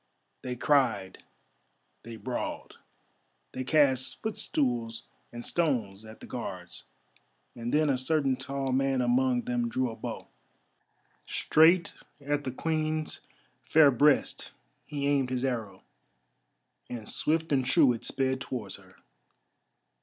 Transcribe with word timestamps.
They 0.41 0.55
cried, 0.55 1.23
they 2.01 2.15
brawled, 2.15 2.79
they 3.51 3.63
cast 3.63 4.19
footstools 4.23 5.03
and 5.31 5.45
stones 5.45 6.05
at 6.05 6.21
the 6.21 6.25
Guards, 6.25 6.85
and 7.55 7.71
then 7.71 7.87
a 7.87 7.99
certain 7.99 8.35
tall 8.35 8.71
man 8.71 9.01
among 9.01 9.43
them 9.43 9.69
drew 9.69 9.91
a 9.91 9.95
bow. 9.95 10.27
Straight 11.27 11.93
at 12.19 12.45
the 12.45 12.51
Queen's 12.51 13.19
fair 13.63 13.91
breast 13.91 14.53
he 14.87 15.05
aimed 15.05 15.29
his 15.29 15.45
arrow, 15.45 15.83
and 16.89 17.07
swift 17.07 17.51
and 17.51 17.63
true 17.63 17.93
it 17.93 18.03
sped 18.03 18.41
towards 18.41 18.77
her. 18.77 18.95